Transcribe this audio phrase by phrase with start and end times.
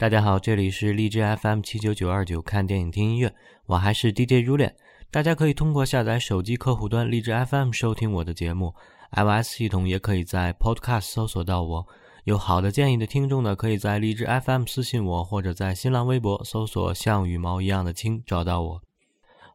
[0.00, 3.34] 大家好，这里是荔枝 FM 七九九二九，看电影听音乐，
[3.66, 4.74] 我还是 DJ 如恋。
[5.10, 8.74] 大家可以通过下载手机客户端荔枝 FM 收听我的节目
[9.12, 11.86] ，iOS 系统也可以在 Podcast 搜索到我。
[12.24, 18.80] 有好的建议的听众呢，可以在荔枝 FM 私信我，或者在新浪微博搜索“像羽毛一样的青”找到我。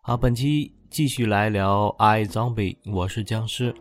[0.04, 3.74] 好，本期继续来聊《I Zombie》，我是僵尸。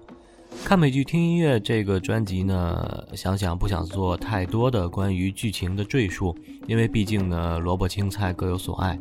[0.62, 6.36] 看美剧听音乐这个专辑呢，想想不想做太多的关于剧情的赘述，
[6.66, 8.98] 因为毕竟呢，萝卜青菜各有所爱，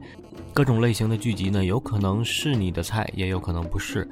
[0.53, 4.07] 各种类型的剧集呢，有可能是你的菜，也有可能不是。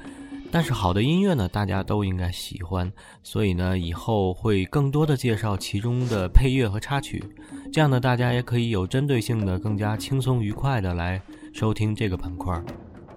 [0.49, 2.91] 但是好的音乐呢，大家都应该喜欢，
[3.23, 7.23] 所以呢，以后会更多的介绍其中的配乐和插曲，
[7.71, 11.21] 这样呢，大家也可以有针对性的、更加轻松愉快的来
[11.53, 12.61] 收听这个板块。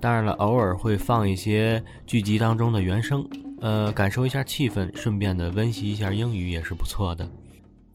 [0.01, 3.27] 当然了，偶尔会放一些剧集当中的原声，
[3.65, 7.27] 呃，感受一下气氛，顺便的温习一下英语也是不错的。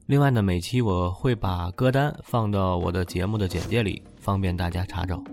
[0.07, 5.23] 另外呢，每期我会把歌单放到我的节目的简介里，方便大家查找。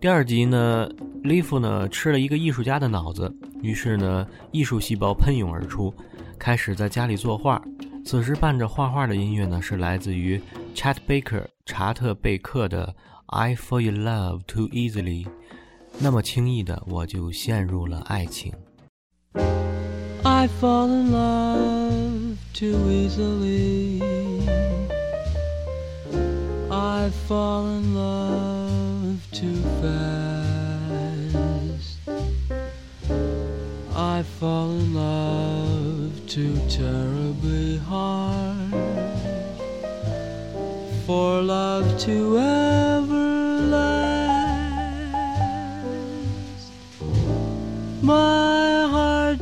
[0.00, 0.88] 第二集呢，
[1.24, 3.28] 利夫呢吃了一个艺术家的脑子，
[3.60, 5.92] 于是呢，艺术细胞喷涌而出，
[6.38, 7.60] 开始在家里作画。
[8.04, 10.40] 此时伴着画画的音乐呢，是来自于
[10.76, 12.86] Chat Baker 查特贝克的
[13.26, 15.24] 《I Fall in Love Too Easily》，
[15.98, 18.52] 那么轻易的我就陷入了爱情。
[19.34, 24.02] I fall in love too easily.
[26.70, 30.50] I fall in love too fast.
[33.94, 38.74] I fall in love too terribly hard.
[41.06, 42.89] For love to ever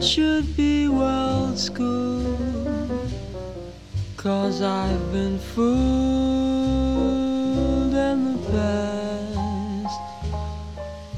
[0.08, 3.12] should be well schooled.
[4.16, 5.69] Cause I've been fooled
[7.92, 10.00] in the past.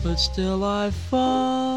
[0.03, 1.70] But still I fall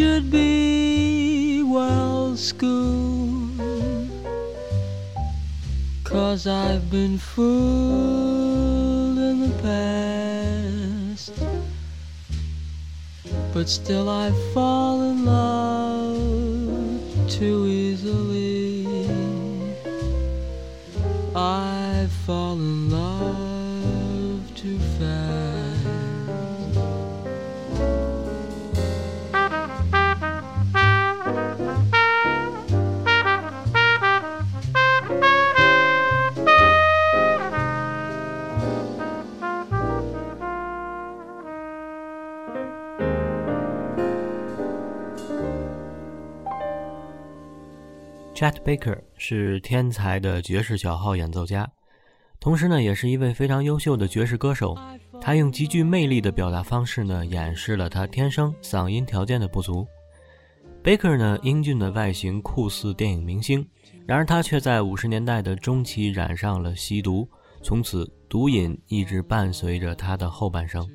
[0.00, 4.08] should be well schooled.
[6.04, 11.34] Cause I've been fooled in the past.
[13.52, 18.86] But still I fall in love too easily.
[21.36, 25.39] I fall in love too fast.
[48.40, 51.70] Chat Baker 是天才的爵士小号演奏家，
[52.40, 54.74] 同时呢，也是一位非常优秀的爵士歌手。
[55.20, 59.86] 他用极具魅力的表达方式呢，掩饰了他天生嗓音条件的不足。
[60.82, 63.68] Baker 呢，英俊的外形酷似电影明星，
[64.06, 67.28] 然而他却在五十年代的中期染上了吸毒，
[67.62, 70.88] 从此毒瘾一直伴随着他的后半生。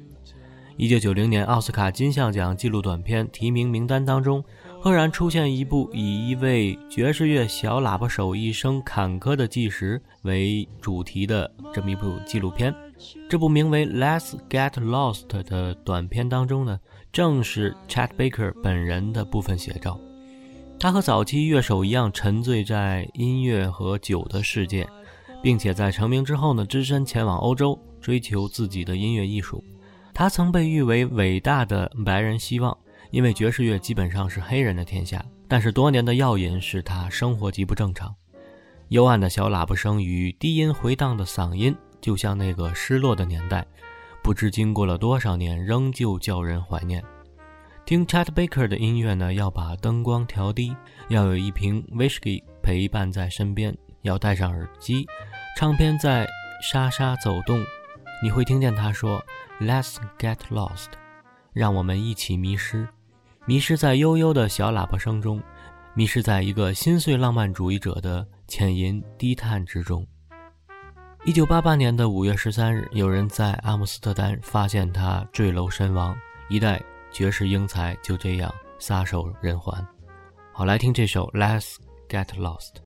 [0.77, 4.43] 一九九零年奥斯卡金像奖纪录短片提名名单当中，
[4.85, 12.71] 赫然出现一部以一位爵士乐小喇叭手一生坎坷的纪实为主题的这么一部纪录片。
[13.27, 16.79] 这部名为《Let's Get Lost》的短片当中呢，
[17.11, 19.99] 正是 Chet Baker 本人的部分写照。
[20.79, 24.87] 他和早期乐手一样，沉醉在音乐和酒的世界，
[25.41, 29.63] 并且在成名之后呢，只身前往欧洲追求自己的音乐艺术。
[30.13, 32.77] 他曾被誉为伟大的白人希望，
[33.15, 35.23] 因为爵士乐基本上是黑人的天下。
[35.47, 38.13] 但是多年的药瘾使他生活极不正常。
[38.89, 43.65] 幽暗的小喇叭声与低音回荡的嗓音，就像那个失落的年代，
[44.21, 47.01] 不知经过了多少年，仍旧叫人怀念。
[47.85, 50.75] 听 Chet Baker 的音乐呢，要把灯光调低，
[51.07, 55.07] 要有一瓶 Whisky 陪伴在身边，要戴上耳机，
[55.57, 56.27] 唱片在
[56.69, 57.63] 沙沙走动，
[58.21, 59.23] 你会听见他说。
[59.61, 60.87] Let's get lost，
[61.53, 62.85] 让我们一起迷失，
[63.47, 65.39] 迷失在悠悠的小喇叭声中，
[65.93, 70.05] 迷失在一个心碎浪漫主义者的浅吟低叹之中。
[71.25, 76.17] 一九八八年的五月十三日，有人在阿姆斯特丹发现他坠楼身亡，
[76.49, 76.81] 一代
[77.11, 79.75] 绝世英才就这样撒手人寰。
[80.51, 81.75] 好，来听这首 Let's
[82.09, 82.84] get lost。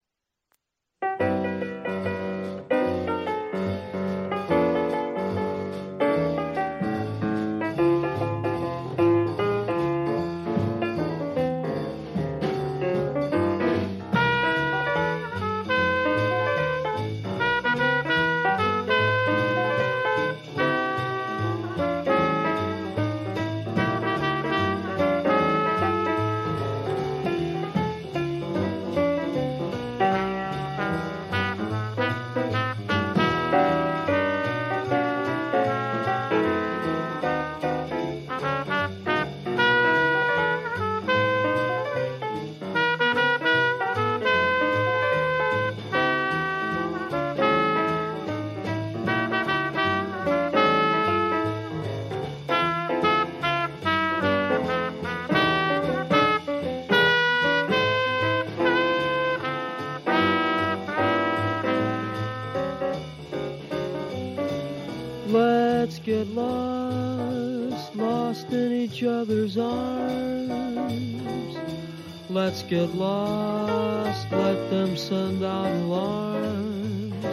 [72.32, 77.26] Let's get lost, let them send out alarms.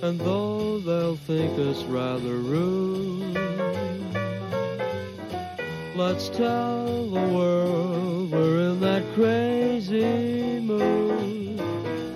[0.00, 3.36] And though they'll think us rather rude,
[5.96, 11.60] let's tell the world we're in that crazy mood.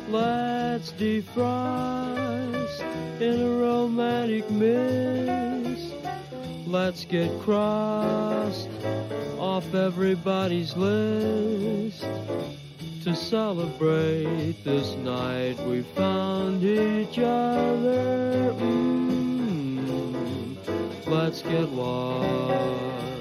[0.08, 2.80] Let's defrost
[3.20, 5.19] in a romantic mist.
[6.70, 8.68] Let's get crossed
[9.40, 12.04] off everybody's list
[13.02, 18.54] to celebrate this night we found each other.
[18.60, 20.56] Mm,
[21.08, 23.19] let's get lost.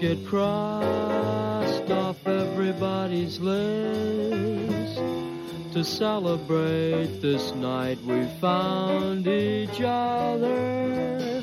[0.00, 5.00] get crossed off everybody's list
[5.72, 11.42] to celebrate this night we found each other.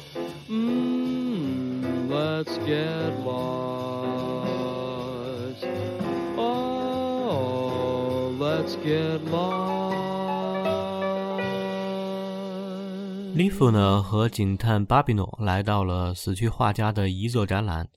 [0.50, 4.46] Mm, let's get lost.
[6.38, 9.82] Oh, let's get lost.
[13.34, 17.88] 利夫呢和警探巴比诺来到了死去画家的遗作展览，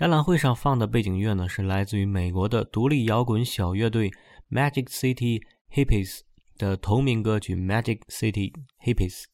[0.00, 4.10] 展览会上放的背景乐呢是来自于美国的独立摇滚小乐队
[4.50, 6.20] magic city hippies
[6.56, 8.50] 的同名歌曲 magic city
[8.82, 9.24] hippies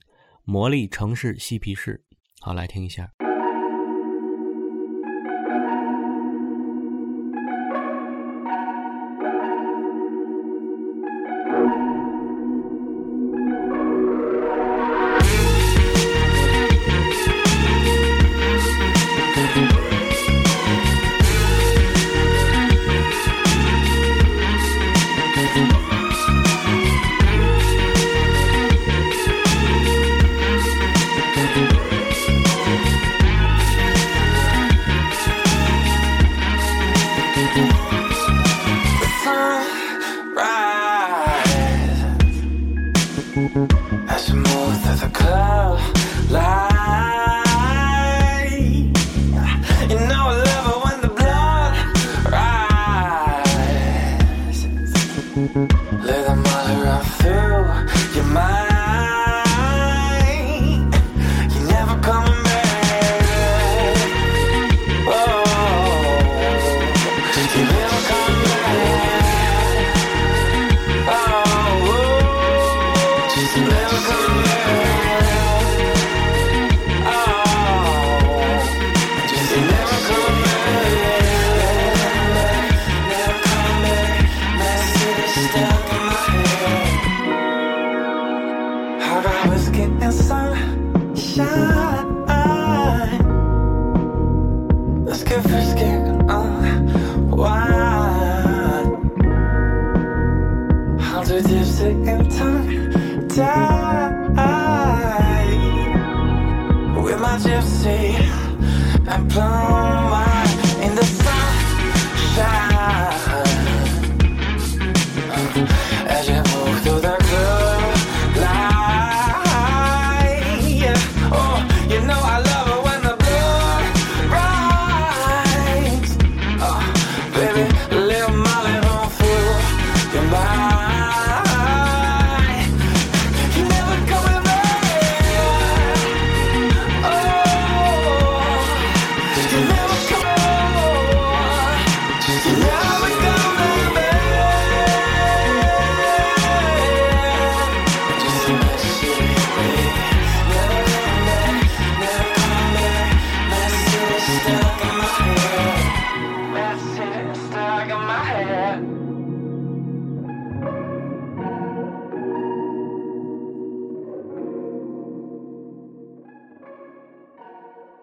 [0.43, 2.05] 魔力城市嬉皮士。
[2.41, 3.26] 好来听一下。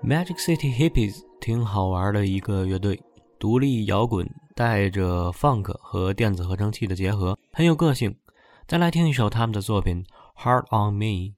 [0.05, 3.01] Magic City Hippies 挺好玩的一个乐队，
[3.39, 8.19] 独立摇滚带着 Funk 和电子合成器的结合，很有个性。
[8.67, 10.05] 再来听一首他们的作品
[10.35, 11.35] Hard On Me。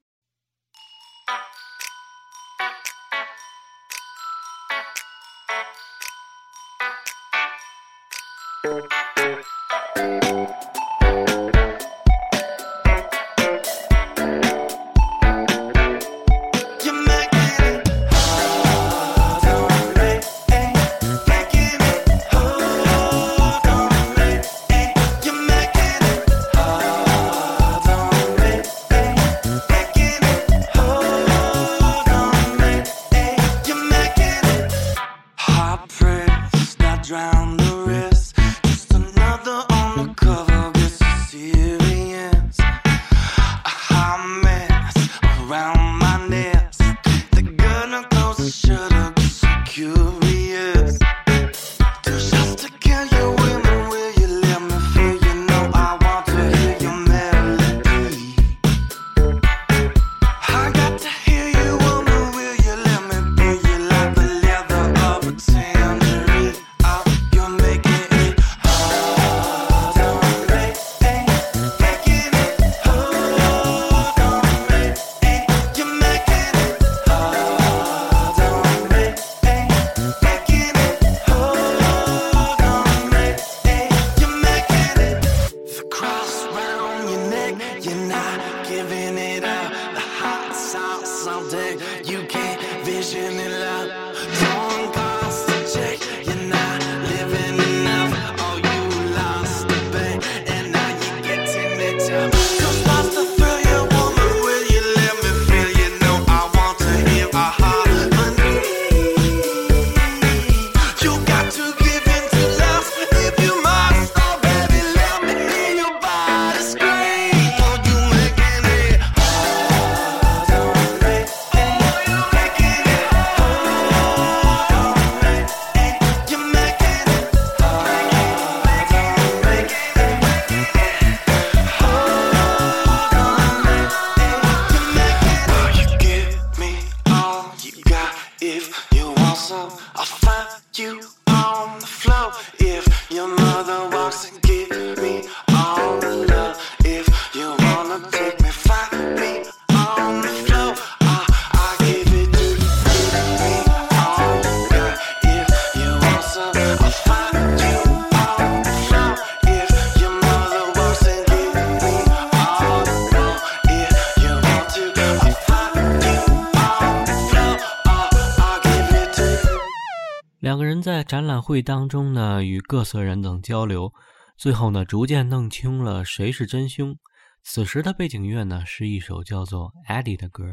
[171.56, 173.90] 会当中呢与各色人等交流，
[174.36, 176.94] 最后呢逐渐弄清了谁是真凶，
[177.42, 180.44] 此时的背景乐呢是一首叫做 Eddie 的歌，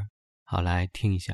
[0.45, 1.33] 好，来听一下。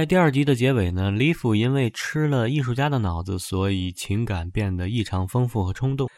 [0.00, 6.08] 在第二集的结尾呢，李府因为吃了艺术家的脑子，所以情感变得异常丰富和冲动。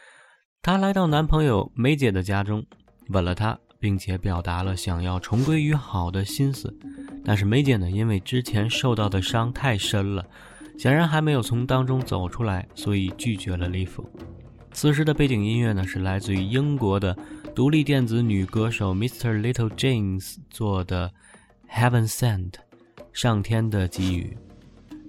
[0.61, 2.65] 她来到男朋友梅姐的家中，
[3.09, 6.73] 吻了他，并且表达了想要重归于好的心思。
[7.25, 10.25] 但是梅姐呢，因为之前受到的伤太深了，
[10.77, 14.09] 显然还没有从当中走出来，所以拒绝了李府。
[14.71, 17.13] 此时的背景音乐呢，是来自于英国的
[17.53, 21.11] 独立电子女歌手 Mr Little James 做的
[21.69, 22.53] HEAVEN SENT。
[23.13, 24.35] 上天的给予。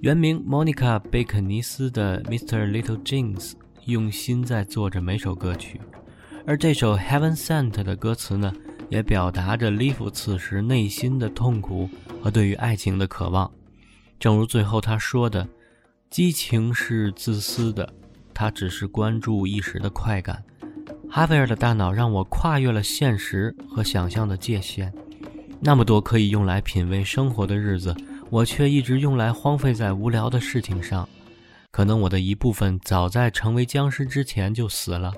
[0.02, 2.70] 原名 Monica 贝肯尼斯的 Mr.
[2.70, 3.54] Little James
[3.86, 5.80] 用心在做着每首歌曲，
[6.46, 8.52] 而这首《Heaven Sent》的歌词呢，
[8.90, 11.88] 也表达着 Liv 此时内心的痛苦
[12.22, 13.50] 和对于爱情的渴望。
[14.20, 15.48] 正如最后他说的
[16.10, 17.90] ：“激情是自私的，
[18.34, 20.44] 它只是关注一时的快感。”
[21.10, 24.92] 哈维尔的大脑让我跨越了现实和想象的界限，
[25.64, 27.96] 那么多可以用来品味生活的日子。
[28.30, 31.08] 我却一直用来荒废在无聊的事情上，
[31.70, 35.12] 可能我的一部分早在成为僵尸之前就死了，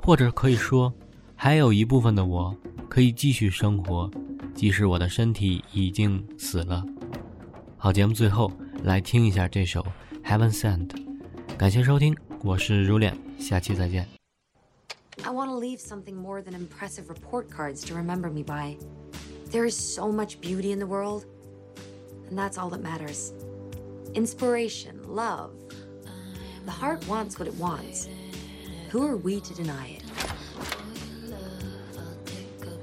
[0.00, 0.92] 或者可以说，
[1.34, 2.54] 还有一部分的我
[2.88, 4.08] 可以继续生活，
[4.54, 6.84] 即使我的身体已经死了。
[7.76, 8.52] 好，节目最后
[8.84, 9.84] 来听一下这首
[10.24, 10.88] 《Heaven Sent》，
[11.56, 14.06] 感谢收听，我是如恋，下期再见。
[15.24, 18.76] I want to leave something more than impressive report cards to remember me by.
[19.50, 21.26] There is so much beauty in the world,
[22.28, 23.32] and that's all that matters.
[24.14, 25.50] Inspiration, love.
[26.66, 28.08] The heart wants what it wants.
[28.90, 30.04] Who are we to deny it?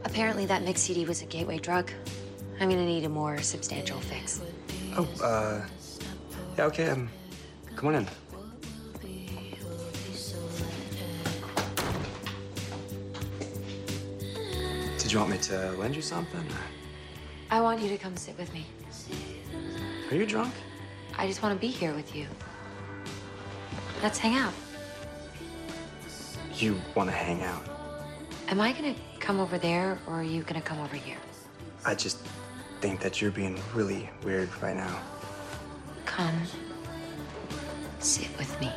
[0.04, 1.90] Apparently, that mix CD was a gateway drug.
[2.60, 4.42] I'm gonna need a more substantial fix.
[4.98, 5.66] Oh, uh,
[6.58, 7.10] yeah, okay, um,
[7.78, 8.08] come on in.
[15.18, 16.46] You want me to lend you something?
[17.50, 18.68] I want you to come sit with me.
[20.12, 20.54] Are you drunk?
[21.18, 22.28] I just want to be here with you.
[24.04, 24.54] Let's hang out.
[26.54, 27.64] You want to hang out?
[28.50, 31.18] Am I gonna come over there, or are you gonna come over here?
[31.84, 32.20] I just
[32.80, 35.00] think that you're being really weird right now.
[36.06, 36.44] Come
[37.98, 38.72] sit with me.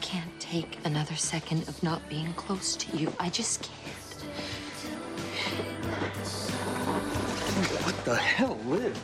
[0.00, 3.12] Can't take another second of not being close to you.
[3.18, 3.76] I just can't.
[7.84, 8.98] What the hell, Liv?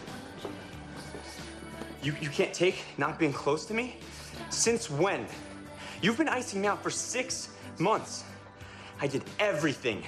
[2.03, 3.97] You, you can't take not being close to me?
[4.51, 5.27] Since when?
[6.03, 8.25] You've been icing me out for six months.
[9.01, 10.03] I did everything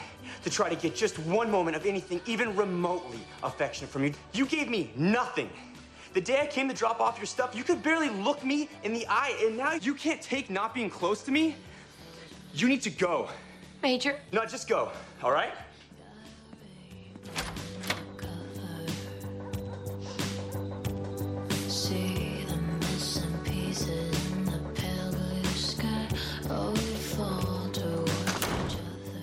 [0.44, 4.12] to try to get just one moment of anything even remotely affectionate from you.
[4.32, 5.50] You gave me nothing.
[6.18, 8.92] The day I came to drop off your stuff, you could barely look me in
[8.92, 11.54] the eye, and now you can't take not being close to me?
[12.54, 13.28] You need to go.
[13.84, 14.90] Major, No, just go,
[15.22, 15.52] all right?
[21.68, 26.08] See the missing pieces in the pale blue sky.
[26.50, 29.22] Oh, we fall toward each other.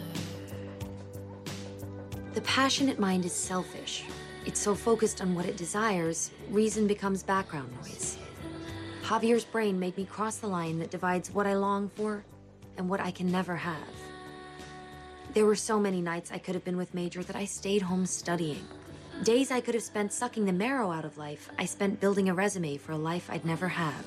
[2.33, 4.05] the passionate mind is selfish.
[4.45, 8.17] It's so focused on what it desires, reason becomes background noise.
[9.03, 12.23] Javier's brain made me cross the line that divides what I long for
[12.77, 13.77] and what I can never have.
[15.33, 18.05] There were so many nights I could have been with Major that I stayed home
[18.05, 18.65] studying.
[19.23, 22.33] Days I could have spent sucking the marrow out of life, I spent building a
[22.33, 24.05] resume for a life I'd never have.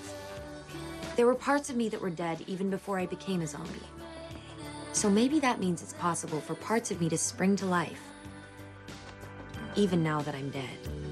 [1.16, 3.80] There were parts of me that were dead even before I became a zombie.
[4.92, 8.07] So maybe that means it's possible for parts of me to spring to life,
[9.74, 11.07] even now that I'm dead.